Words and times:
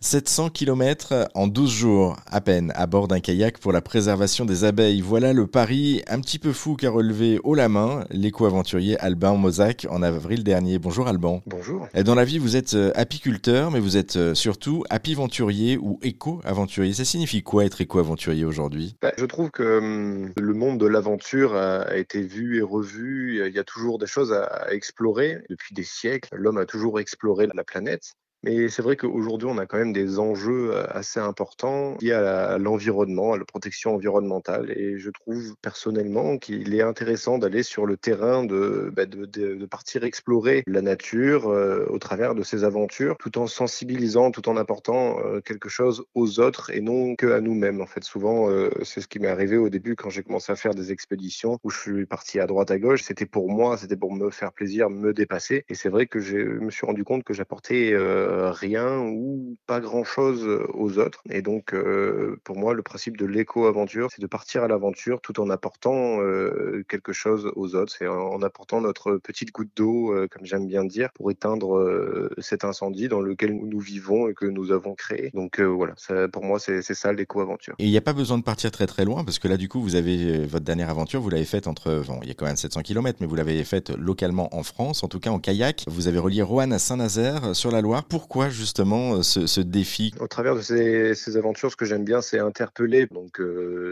700 0.00 0.50
km 0.50 1.28
en 1.34 1.48
12 1.48 1.70
jours, 1.70 2.16
à 2.28 2.40
peine, 2.40 2.72
à 2.76 2.86
bord 2.86 3.08
d'un 3.08 3.18
kayak 3.18 3.58
pour 3.58 3.72
la 3.72 3.80
préservation 3.80 4.44
des 4.44 4.62
abeilles. 4.62 5.00
Voilà 5.00 5.32
le 5.32 5.48
pari 5.48 6.02
un 6.06 6.20
petit 6.20 6.38
peu 6.38 6.52
fou 6.52 6.76
qu'a 6.76 6.88
relevé 6.88 7.40
haut 7.42 7.56
la 7.56 7.68
main 7.68 8.04
l'éco-aventurier 8.10 8.96
Alban 9.00 9.36
Mozac 9.36 9.88
en 9.90 10.00
avril 10.04 10.44
dernier. 10.44 10.78
Bonjour 10.78 11.08
Alban. 11.08 11.42
Bonjour. 11.46 11.88
Dans 12.04 12.14
la 12.14 12.24
vie, 12.24 12.38
vous 12.38 12.54
êtes 12.54 12.74
euh, 12.74 12.92
apiculteur, 12.94 13.72
mais 13.72 13.80
vous 13.80 13.96
êtes 13.96 14.14
euh, 14.14 14.34
surtout 14.36 14.84
apiventurier 14.88 15.76
ou 15.76 15.98
éco-aventurier. 16.02 16.92
Ça 16.92 17.04
signifie 17.04 17.42
quoi 17.42 17.64
être 17.64 17.80
éco-aventurier 17.80 18.44
aujourd'hui? 18.44 18.94
Bah, 19.02 19.12
Je 19.18 19.26
trouve 19.26 19.50
que 19.50 19.78
hum, 19.78 20.32
le 20.38 20.54
monde 20.54 20.78
de 20.78 20.86
l'aventure 20.86 21.56
a 21.56 21.96
été 21.96 22.22
vu 22.22 22.58
et 22.58 22.62
revu. 22.62 23.44
Il 23.48 23.52
y 23.52 23.58
a 23.58 23.64
toujours 23.64 23.98
des 23.98 24.06
choses 24.06 24.32
à 24.32 24.72
explorer. 24.72 25.42
Depuis 25.50 25.74
des 25.74 25.82
siècles, 25.82 26.36
l'homme 26.36 26.58
a 26.58 26.66
toujours 26.66 27.00
exploré 27.00 27.48
la 27.52 27.64
planète. 27.64 28.12
Mais 28.44 28.68
c'est 28.68 28.82
vrai 28.82 28.96
qu'aujourd'hui, 28.96 29.48
on 29.50 29.58
a 29.58 29.66
quand 29.66 29.78
même 29.78 29.92
des 29.92 30.18
enjeux 30.18 30.70
euh, 30.72 30.86
assez 30.90 31.18
importants 31.18 31.96
liés 32.00 32.12
à 32.12 32.58
l'environnement, 32.58 33.32
à 33.32 33.38
la 33.38 33.44
protection 33.44 33.94
environnementale. 33.94 34.70
Et 34.76 34.98
je 34.98 35.10
trouve 35.10 35.54
personnellement 35.60 36.38
qu'il 36.38 36.74
est 36.74 36.82
intéressant 36.82 37.38
d'aller 37.38 37.62
sur 37.62 37.84
le 37.86 37.96
terrain, 37.96 38.44
de, 38.44 38.92
bah, 38.94 39.06
de, 39.06 39.26
de, 39.26 39.66
partir 39.66 40.04
explorer 40.04 40.62
la 40.66 40.82
nature 40.82 41.48
euh, 41.48 41.86
au 41.90 41.98
travers 41.98 42.34
de 42.34 42.42
ces 42.42 42.64
aventures, 42.64 43.16
tout 43.18 43.38
en 43.38 43.46
sensibilisant, 43.46 44.30
tout 44.30 44.48
en 44.48 44.56
apportant 44.56 45.18
euh, 45.20 45.40
quelque 45.40 45.68
chose 45.68 46.04
aux 46.14 46.40
autres 46.40 46.70
et 46.70 46.80
non 46.80 47.16
que 47.16 47.32
à 47.32 47.40
nous-mêmes. 47.40 47.80
En 47.80 47.86
fait, 47.86 48.04
souvent, 48.04 48.48
c'est 48.82 49.00
ce 49.00 49.08
qui 49.08 49.18
m'est 49.18 49.28
arrivé 49.28 49.56
au 49.56 49.68
début 49.68 49.96
quand 49.96 50.10
j'ai 50.10 50.22
commencé 50.22 50.52
à 50.52 50.56
faire 50.56 50.74
des 50.74 50.92
expéditions 50.92 51.58
où 51.64 51.70
je 51.70 51.78
suis 51.78 52.06
parti 52.06 52.40
à 52.40 52.46
droite, 52.46 52.70
à 52.70 52.78
gauche. 52.78 53.02
C'était 53.02 53.26
pour 53.26 53.50
moi, 53.50 53.76
c'était 53.76 53.96
pour 53.96 54.12
me 54.12 54.30
faire 54.30 54.52
plaisir, 54.52 54.90
me 54.90 55.12
dépasser. 55.12 55.64
Et 55.68 55.74
c'est 55.74 55.88
vrai 55.88 56.06
que 56.06 56.20
je 56.20 56.36
me 56.36 56.70
suis 56.70 56.86
rendu 56.86 57.04
compte 57.04 57.24
que 57.24 57.34
j'apportais 57.34 57.92
euh, 57.92 58.37
rien 58.52 59.00
ou 59.00 59.56
pas 59.66 59.80
grand-chose 59.80 60.46
aux 60.74 60.98
autres. 60.98 61.22
Et 61.30 61.42
donc, 61.42 61.72
euh, 61.72 62.36
pour 62.44 62.56
moi, 62.56 62.74
le 62.74 62.82
principe 62.82 63.16
de 63.16 63.26
l'éco-aventure, 63.26 64.08
c'est 64.10 64.22
de 64.22 64.26
partir 64.26 64.62
à 64.62 64.68
l'aventure 64.68 65.20
tout 65.20 65.40
en 65.40 65.50
apportant 65.50 66.20
euh, 66.20 66.84
quelque 66.88 67.12
chose 67.12 67.50
aux 67.56 67.74
autres. 67.74 67.92
C'est 67.96 68.06
en 68.06 68.42
apportant 68.42 68.80
notre 68.80 69.16
petite 69.16 69.52
goutte 69.52 69.70
d'eau, 69.76 70.14
comme 70.30 70.44
j'aime 70.44 70.66
bien 70.66 70.84
dire, 70.84 71.10
pour 71.14 71.30
éteindre 71.30 72.28
cet 72.38 72.64
incendie 72.64 73.08
dans 73.08 73.20
lequel 73.20 73.54
nous 73.54 73.80
vivons 73.80 74.28
et 74.28 74.34
que 74.34 74.46
nous 74.46 74.72
avons 74.72 74.94
créé. 74.94 75.30
Donc 75.34 75.60
voilà, 75.60 75.94
ça, 75.96 76.28
pour 76.28 76.44
moi, 76.44 76.58
c'est 76.58 76.82
ça 76.82 77.12
l'éco-aventure. 77.12 77.74
Et 77.78 77.84
il 77.84 77.90
n'y 77.90 77.96
a 77.96 78.02
pas 78.02 78.12
besoin 78.12 78.38
de 78.38 78.42
partir 78.42 78.70
très 78.70 78.86
très 78.86 79.04
loin 79.04 79.24
parce 79.24 79.38
que 79.38 79.48
là, 79.48 79.56
du 79.56 79.68
coup, 79.68 79.80
vous 79.80 79.94
avez 79.94 80.46
votre 80.46 80.64
dernière 80.64 80.90
aventure, 80.90 81.20
vous 81.20 81.30
l'avez 81.30 81.44
faite 81.44 81.66
entre, 81.66 82.02
bon, 82.06 82.20
il 82.22 82.28
y 82.28 82.30
a 82.30 82.34
quand 82.34 82.46
même 82.46 82.56
700 82.56 82.82
km, 82.82 83.18
mais 83.20 83.26
vous 83.26 83.34
l'avez 83.34 83.62
faite 83.64 83.90
localement 83.90 84.54
en 84.54 84.62
France, 84.62 85.02
en 85.02 85.08
tout 85.08 85.20
cas 85.20 85.30
en 85.30 85.38
kayak. 85.38 85.84
Vous 85.86 86.08
avez 86.08 86.18
relié 86.18 86.42
Roanne 86.42 86.72
à 86.72 86.78
Saint-Nazaire 86.78 87.54
sur 87.54 87.70
la 87.70 87.80
Loire. 87.80 88.04
Pourquoi 88.18 88.48
justement 88.48 89.14
euh, 89.14 89.22
ce, 89.22 89.60
défi 89.60 90.12
Au 90.18 90.26
travers 90.26 90.56
de 90.56 90.60
ces, 90.60 91.36
aventures, 91.36 91.70
ce 91.70 91.76
que 91.76 91.84
j'aime 91.84 92.02
bien, 92.02 92.20
c'est 92.20 92.40
interpeller 92.40 93.06
donc 93.06 93.40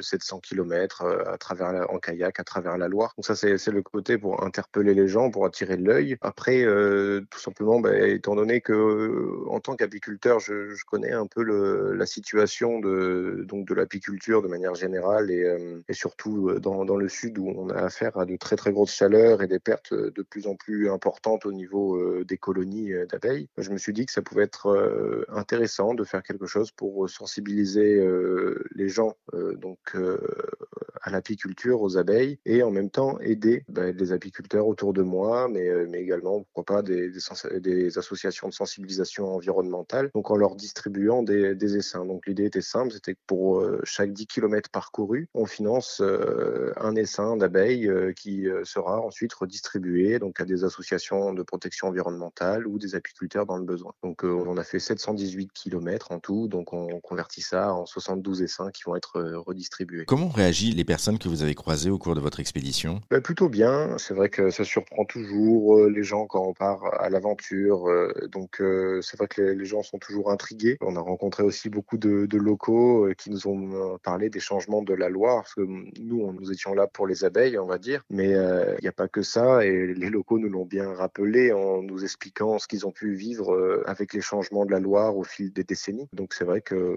700 0.00 0.36
euh, 0.36 0.40
km 0.40 1.02
euh, 1.02 1.24
à 1.26 1.38
travers 1.38 1.92
en 1.92 1.98
kayak 1.98 2.38
à 2.38 2.44
travers 2.44 2.78
la 2.78 2.86
Loire. 2.86 3.14
Donc 3.16 3.26
ça, 3.26 3.34
c'est 3.34 3.66
le 3.72 3.82
côté 3.82 4.18
pour 4.18 4.44
interpeller 4.44 4.94
les 4.94 5.08
gens, 5.08 5.32
pour 5.32 5.44
attirer 5.44 5.76
l'œil. 5.76 6.18
Après, 6.20 6.64
tout 7.30 7.40
simplement, 7.40 7.80
bah, 7.80 7.98
étant 7.98 8.36
donné 8.36 8.60
que 8.60 9.44
en 9.48 9.58
tant 9.58 9.74
qu'apiculteur, 9.74 10.38
je, 10.38 10.72
connais 10.86 11.10
un 11.10 11.26
peu 11.26 11.42
la 11.42 12.06
situation 12.06 12.78
de 12.78 13.44
donc 13.48 13.66
de 13.66 13.74
l'apiculture 13.74 14.40
de 14.40 14.46
manière 14.46 14.76
générale 14.76 15.32
et, 15.32 15.92
surtout 15.92 16.60
dans, 16.60 16.84
dans, 16.84 16.96
le 16.96 17.08
sud 17.08 17.38
où 17.38 17.52
on 17.56 17.70
a 17.70 17.80
affaire 17.80 18.16
à 18.18 18.24
de 18.24 18.36
très 18.36 18.54
très 18.54 18.70
grosses 18.72 18.94
chaleurs 18.94 19.42
et 19.42 19.48
des 19.48 19.58
pertes 19.58 19.92
de 19.92 20.22
plus 20.22 20.46
en 20.46 20.54
plus 20.54 20.88
importantes 20.88 21.44
au 21.44 21.52
niveau 21.52 22.22
des 22.22 22.36
colonies 22.36 22.92
d'abeilles. 23.10 23.48
Je 23.58 23.70
me 23.70 23.78
suis 23.78 23.92
dit 23.92 24.06
que 24.06 24.11
ça 24.12 24.20
pouvait 24.20 24.42
être 24.44 24.66
euh, 24.66 25.24
intéressant 25.28 25.94
de 25.94 26.04
faire 26.04 26.22
quelque 26.22 26.44
chose 26.44 26.70
pour 26.70 27.08
sensibiliser 27.08 27.96
euh, 27.96 28.62
les 28.74 28.90
gens 28.90 29.14
euh, 29.32 29.56
donc 29.56 29.96
à 31.02 31.10
l'apiculture, 31.10 31.82
aux 31.82 31.96
abeilles, 31.96 32.38
et 32.44 32.62
en 32.62 32.70
même 32.70 32.90
temps 32.90 33.18
aider 33.20 33.64
bah, 33.68 33.90
les 33.90 34.12
apiculteurs 34.12 34.66
autour 34.66 34.92
de 34.92 35.02
moi, 35.02 35.48
mais, 35.48 35.68
mais 35.88 36.00
également, 36.00 36.42
pourquoi 36.42 36.76
pas, 36.76 36.82
des, 36.82 37.10
des, 37.60 37.98
associations 37.98 38.48
de 38.48 38.54
sensibilisation 38.54 39.34
environnementale, 39.34 40.10
donc 40.14 40.30
en 40.30 40.36
leur 40.36 40.56
distribuant 40.56 41.22
des, 41.22 41.54
des 41.54 41.76
essaims. 41.76 42.06
Donc 42.06 42.26
l'idée 42.26 42.44
était 42.44 42.62
simple, 42.62 42.92
c'était 42.92 43.14
que 43.14 43.20
pour 43.26 43.64
chaque 43.84 44.12
10 44.12 44.26
km 44.26 44.70
parcourus, 44.70 45.28
on 45.34 45.46
finance 45.46 46.02
un 46.76 46.94
essaim 46.96 47.36
d'abeilles 47.36 47.90
qui 48.16 48.46
sera 48.64 49.00
ensuite 49.00 49.32
redistribué 49.32 50.18
donc 50.18 50.40
à 50.40 50.44
des 50.44 50.64
associations 50.64 51.32
de 51.32 51.42
protection 51.42 51.88
environnementale 51.88 52.66
ou 52.66 52.78
des 52.78 52.94
apiculteurs 52.94 53.46
dans 53.46 53.56
le 53.56 53.64
besoin. 53.64 53.92
Donc 54.02 54.24
on 54.24 54.56
a 54.56 54.64
fait 54.64 54.78
718 54.78 55.52
km 55.52 56.12
en 56.12 56.20
tout, 56.20 56.48
donc 56.48 56.72
on 56.72 57.00
convertit 57.00 57.42
ça 57.42 57.74
en 57.74 57.86
72 57.86 58.42
essaims 58.42 58.70
qui 58.70 58.82
vont 58.84 58.96
être 58.96 59.16
euh, 59.16 59.38
redistribués. 59.38 60.04
Comment 60.06 60.28
réagissent 60.28 60.74
les 60.74 60.84
personnes 60.92 61.18
que 61.18 61.26
vous 61.26 61.42
avez 61.42 61.54
croisées 61.54 61.88
au 61.88 61.96
cours 61.96 62.14
de 62.14 62.20
votre 62.20 62.38
expédition? 62.38 63.00
Bah, 63.10 63.22
Plutôt 63.22 63.48
bien. 63.48 63.96
C'est 63.96 64.12
vrai 64.12 64.28
que 64.28 64.50
ça 64.50 64.62
surprend 64.62 65.06
toujours 65.06 65.78
euh, 65.78 65.88
les 65.88 66.02
gens 66.02 66.26
quand 66.26 66.46
on 66.46 66.52
part 66.52 66.82
à 67.00 67.08
l'aventure. 67.08 67.88
Euh, 67.88 68.12
donc 68.30 68.62
c'est 69.00 69.16
vrai 69.16 69.26
que 69.26 69.40
les, 69.40 69.64
gens 69.64 69.82
sont 69.82 69.98
toujours 69.98 70.30
intrigués. 70.30 70.76
On 70.82 70.96
a 70.96 71.00
rencontré 71.00 71.44
aussi 71.44 71.70
beaucoup 71.70 71.96
de, 71.96 72.28
locaux 72.36 73.08
qui 73.16 73.30
nous 73.30 73.46
ont 73.46 73.98
parlé 74.02 74.28
des 74.28 74.40
changements 74.40 74.82
de 74.82 74.92
la 74.92 75.08
Loire, 75.08 75.44
parce 75.44 75.54
que 75.54 75.62
nous, 75.62 76.32
nous 76.32 76.52
étions 76.52 76.74
là 76.74 76.86
pour 76.86 77.06
les 77.06 77.24
abeilles, 77.24 77.58
on 77.58 77.66
va 77.66 77.78
dire. 77.78 78.02
Mais 78.10 78.32
il 78.32 78.82
n'y 78.82 78.88
a 78.88 78.92
pas 78.92 79.08
que 79.08 79.22
ça, 79.22 79.64
et 79.64 79.94
les 79.94 80.10
locaux 80.10 80.38
nous 80.38 80.50
l'ont 80.50 80.66
bien 80.66 80.92
rappelé 80.92 81.52
en 81.52 81.82
nous 81.82 82.04
expliquant 82.04 82.58
ce 82.58 82.66
qu'ils 82.68 82.86
ont 82.86 82.90
pu 82.90 83.14
vivre 83.14 83.82
avec 83.86 84.12
les 84.12 84.20
changements 84.20 84.66
de 84.66 84.72
la 84.72 84.80
Loire 84.80 85.16
au 85.16 85.24
fil 85.24 85.52
des 85.52 85.64
décennies. 85.64 86.08
Donc 86.12 86.34
c'est 86.34 86.44
vrai 86.44 86.60
que 86.60 86.96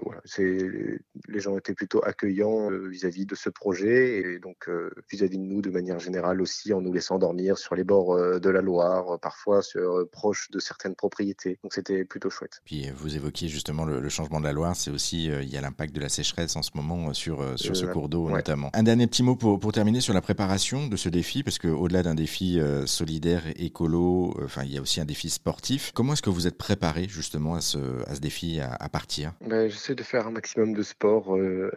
les 1.28 1.40
gens 1.40 1.56
étaient 1.56 1.74
plutôt 1.74 2.02
accueillants 2.04 2.70
euh, 2.70 2.88
vis-à-vis 2.88 3.26
de 3.26 3.34
ce 3.34 3.50
projet 3.50 3.85
et 3.90 4.38
donc 4.38 4.68
euh, 4.68 4.90
vis-à-vis 5.10 5.38
de 5.38 5.42
nous 5.42 5.62
de 5.62 5.70
manière 5.70 5.98
générale 5.98 6.40
aussi 6.40 6.72
en 6.72 6.80
nous 6.80 6.92
laissant 6.92 7.18
dormir 7.18 7.58
sur 7.58 7.74
les 7.74 7.84
bords 7.84 8.14
euh, 8.14 8.38
de 8.38 8.50
la 8.50 8.60
Loire, 8.60 9.18
parfois 9.20 9.62
sur, 9.62 10.08
proche 10.10 10.50
de 10.50 10.58
certaines 10.58 10.94
propriétés. 10.94 11.58
Donc 11.62 11.72
c'était 11.72 12.04
plutôt 12.04 12.30
chouette. 12.30 12.60
Puis 12.64 12.90
vous 12.94 13.16
évoquiez 13.16 13.48
justement 13.48 13.84
le, 13.84 14.08
changement 14.08 14.40
de 14.40 14.44
la 14.44 14.52
Loire, 14.52 14.76
c'est 14.76 14.90
aussi 14.90 15.26
il 15.26 15.48
y 15.48 15.56
a 15.56 15.60
l'impact 15.60 15.94
de 15.94 16.00
la 16.00 16.08
sécheresse 16.08 16.56
en 16.56 16.62
ce 16.62 16.70
moment 16.74 17.12
sur, 17.12 17.58
sur 17.58 17.76
ce 17.76 17.86
cours 17.86 18.08
d'eau 18.08 18.28
notamment. 18.30 18.70
Un 18.74 18.82
dernier 18.82 19.06
petit 19.06 19.22
mot 19.22 19.36
pour, 19.36 19.58
pour 19.58 19.72
terminer 19.72 20.00
sur 20.00 20.14
la 20.14 20.20
préparation 20.20 20.86
de 20.86 20.96
ce 20.96 21.08
défi, 21.08 21.42
parce 21.42 21.58
qu'au-delà 21.58 22.02
d'un 22.02 22.14
défi 22.14 22.60
solidaire, 22.86 23.42
écolo, 23.56 24.34
enfin 24.42 24.62
il 24.64 24.72
y 24.72 24.78
a 24.78 24.80
aussi 24.80 25.00
un 25.00 25.04
défi 25.04 25.30
sportif. 25.30 25.92
Comment 25.94 26.12
est-ce 26.12 26.22
que 26.22 26.30
vous 26.30 26.46
êtes 26.46 26.58
préparé 26.58 27.06
justement 27.08 27.54
à 27.54 27.60
ce, 27.60 27.78
à 28.06 28.14
ce 28.14 28.20
défi 28.20 28.60
à, 28.60 28.88
partir? 28.88 29.32
Ben, 29.40 29.68
J'essaie 29.68 29.94
de 29.94 30.02
faire 30.02 30.26
un 30.26 30.30
maximum 30.30 30.74
de 30.74 30.82
sport 30.82 31.36
euh, 31.36 31.70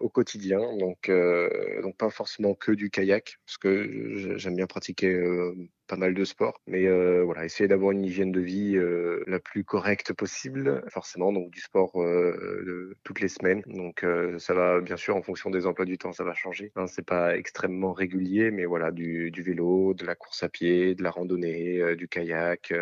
au 0.00 0.08
quotidien, 0.08 0.60
donc, 0.78 1.08
euh, 1.08 1.48
donc 1.82 1.96
pas 1.96 2.10
forcément 2.10 2.54
que 2.54 2.72
du 2.72 2.90
kayak, 2.90 3.38
parce 3.46 3.58
que 3.58 4.36
j'aime 4.36 4.56
bien 4.56 4.66
pratiquer 4.66 5.12
euh, 5.14 5.54
pas 5.86 5.96
mal 5.96 6.14
de 6.14 6.24
sport, 6.24 6.60
mais 6.66 6.86
euh, 6.86 7.22
voilà, 7.24 7.44
essayer 7.44 7.68
d'avoir 7.68 7.92
une 7.92 8.04
hygiène 8.04 8.32
de 8.32 8.40
vie 8.40 8.76
euh, 8.76 9.22
la 9.26 9.38
plus 9.38 9.64
correcte 9.64 10.12
possible, 10.12 10.82
forcément, 10.88 11.32
donc 11.32 11.50
du 11.50 11.60
sport 11.60 11.92
euh, 12.02 12.96
toutes 13.04 13.20
les 13.20 13.28
semaines. 13.28 13.62
Donc 13.66 14.04
ça 14.38 14.54
va 14.54 14.80
bien 14.80 14.96
sûr 14.96 15.16
en 15.16 15.22
fonction 15.22 15.50
des 15.50 15.66
emplois 15.66 15.84
du 15.84 15.98
temps, 15.98 16.12
ça 16.12 16.24
va 16.24 16.34
changer. 16.34 16.72
Hein, 16.76 16.86
c'est 16.86 17.04
pas 17.04 17.36
extrêmement 17.36 17.92
régulier, 17.92 18.50
mais 18.50 18.64
voilà, 18.64 18.90
du, 18.90 19.30
du, 19.30 19.42
vélo, 19.42 19.94
de 19.94 20.06
la 20.06 20.14
course 20.14 20.42
à 20.42 20.48
pied, 20.48 20.94
de 20.94 21.02
la 21.02 21.10
randonnée, 21.10 21.94
du 21.96 22.08
kayak, 22.08 22.72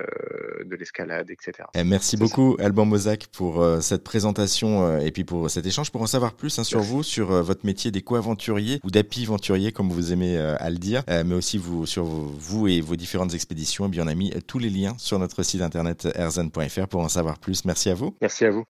de 0.64 0.76
l'escalade, 0.76 1.30
etc. 1.30 1.64
Et 1.74 1.80
eh, 1.80 1.84
merci 1.84 2.16
beaucoup 2.16 2.56
Alban 2.58 2.84
Mozac 2.84 3.26
pour 3.32 3.64
cette 3.80 4.04
présentation 4.04 4.98
et 4.98 5.10
puis 5.10 5.24
pour 5.24 5.50
cet 5.50 5.66
échange. 5.66 5.90
Pour 5.90 6.02
en 6.02 6.06
savoir 6.06 6.34
plus 6.34 6.58
hein, 6.58 6.64
sur 6.64 6.80
vous, 6.80 7.02
sur 7.02 7.42
votre 7.42 7.66
métier 7.66 7.90
d'éco-aventurier 7.90 8.80
ou 8.84 8.90
d'api-aventurier, 8.90 9.72
comme 9.72 9.88
vous 9.88 10.12
aimez 10.12 10.38
à 10.38 10.70
le 10.70 10.76
dire, 10.76 11.02
mais 11.08 11.34
aussi 11.34 11.58
vous 11.58 11.86
sur 11.86 12.04
vous 12.04 12.68
et 12.68 12.80
vos 12.80 12.91
différentes 12.96 13.34
expéditions. 13.34 13.86
Et 13.86 13.88
bien, 13.88 14.04
on 14.04 14.08
a 14.08 14.14
mis 14.14 14.32
tous 14.46 14.58
les 14.58 14.70
liens 14.70 14.94
sur 14.98 15.18
notre 15.18 15.42
site 15.42 15.62
internet 15.62 16.08
erzan.fr 16.14 16.88
pour 16.88 17.00
en 17.00 17.08
savoir 17.08 17.38
plus. 17.38 17.64
Merci 17.64 17.90
à 17.90 17.94
vous. 17.94 18.14
Merci 18.20 18.44
à 18.44 18.50
vous. 18.50 18.60